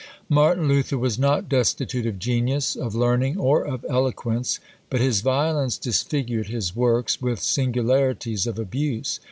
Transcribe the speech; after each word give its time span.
Martin 0.29 0.67
Luther 0.67 0.97
was 0.97 1.19
not 1.19 1.47
destitute 1.47 2.07
of 2.07 2.17
genius, 2.17 2.75
of 2.75 2.95
learning, 2.95 3.37
or 3.37 3.63
of 3.63 3.85
eloquence; 3.87 4.57
but 4.89 4.99
his 4.99 5.21
violence 5.21 5.77
disfigured 5.77 6.47
his 6.47 6.75
works 6.75 7.21
with 7.21 7.39
singularities 7.39 8.47
of 8.47 8.57
abuse. 8.57 9.19